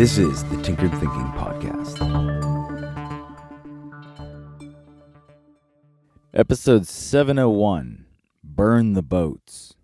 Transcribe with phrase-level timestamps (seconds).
[0.00, 2.00] This is the Tinkered Thinking Podcast.
[6.32, 8.06] Episode 701
[8.42, 9.74] Burn the Boats.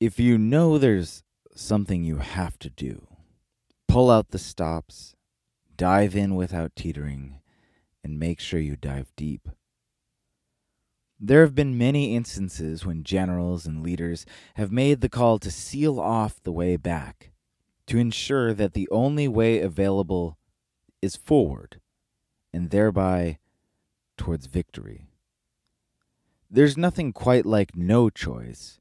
[0.00, 1.22] If you know there's
[1.54, 3.06] something you have to do,
[3.86, 5.14] pull out the stops,
[5.76, 7.38] dive in without teetering,
[8.02, 9.48] and make sure you dive deep.
[11.20, 16.00] There have been many instances when generals and leaders have made the call to seal
[16.00, 17.29] off the way back,
[17.90, 20.38] to ensure that the only way available
[21.02, 21.80] is forward,
[22.52, 23.36] and thereby
[24.16, 25.08] towards victory.
[26.48, 28.78] There's nothing quite like no choice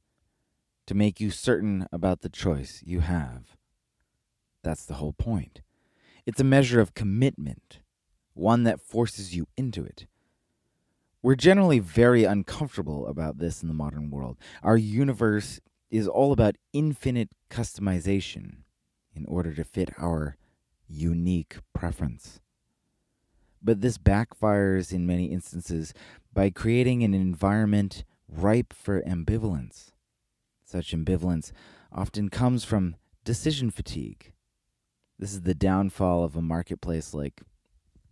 [0.86, 3.58] to make you certain about the choice you have.
[4.64, 5.62] That's the whole point.
[6.28, 7.80] It's a measure of commitment,
[8.36, 10.06] one that forces you into it.
[11.24, 14.38] We're generally very uncomfortable about this in the modern world.
[14.62, 18.66] Our universe is all about infinite customization
[19.16, 20.38] in order to fit our
[20.88, 22.40] unique preference.
[23.62, 25.94] But this backfires in many instances
[26.34, 29.92] by creating an environment ripe for ambivalence.
[30.64, 31.52] Such ambivalence
[31.92, 34.34] often comes from decision fatigue.
[35.18, 37.42] This is the downfall of a marketplace like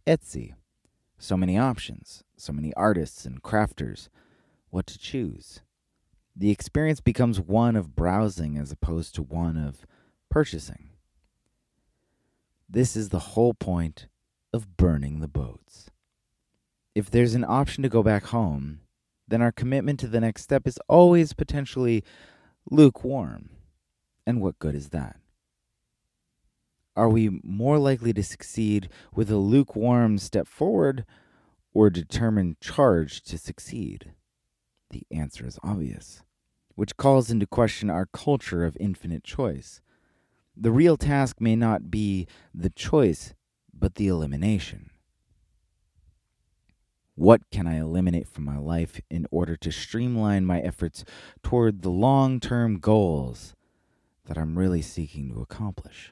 [0.05, 0.53] Etsy.
[1.17, 4.09] So many options, so many artists and crafters.
[4.69, 5.61] What to choose?
[6.35, 9.85] The experience becomes one of browsing as opposed to one of
[10.37, 10.89] purchasing.
[12.69, 14.05] This is the whole point
[14.53, 15.89] of burning the boats.
[16.93, 18.81] If there's an option to go back home,
[19.27, 22.03] then our commitment to the next step is always potentially
[22.69, 23.49] lukewarm.
[24.27, 25.15] And what good is that?
[26.95, 31.03] Are we more likely to succeed with a lukewarm step forward
[31.73, 34.11] or determined charge to succeed?
[34.91, 36.21] The answer is obvious,
[36.75, 39.81] which calls into question our culture of infinite choice.
[40.59, 43.35] The real task may not be the choice,
[43.71, 44.89] but the elimination.
[47.13, 51.05] What can I eliminate from my life in order to streamline my efforts
[51.43, 53.55] toward the long term goals
[54.25, 56.11] that I'm really seeking to accomplish?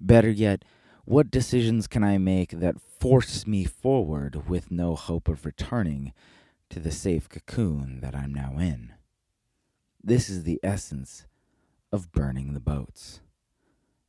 [0.00, 0.64] Better yet,
[1.04, 6.12] what decisions can I make that force me forward with no hope of returning
[6.70, 8.94] to the safe cocoon that I'm now in?
[10.02, 11.26] This is the essence
[11.92, 13.20] of burning the boats.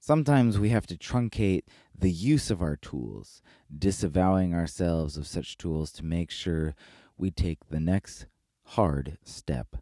[0.05, 1.63] Sometimes we have to truncate
[1.97, 3.41] the use of our tools,
[3.73, 6.75] disavowing ourselves of such tools to make sure
[7.17, 8.25] we take the next
[8.65, 9.77] hard step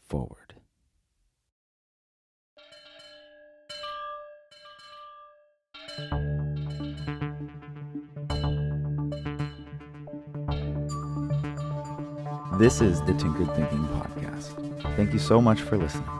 [0.00, 0.54] forward.
[12.56, 14.94] This is the Tinkered Thinking Podcast.
[14.94, 16.19] Thank you so much for listening.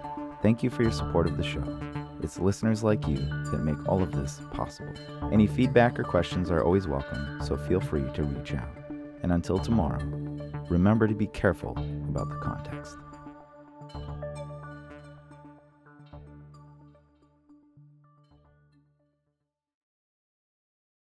[0.41, 1.63] Thank you for your support of the show.
[2.23, 3.17] It's listeners like you
[3.51, 4.93] that make all of this possible.
[5.31, 8.69] Any feedback or questions are always welcome, so feel free to reach out.
[9.21, 10.03] And until tomorrow,
[10.69, 11.71] remember to be careful
[12.09, 12.97] about the context.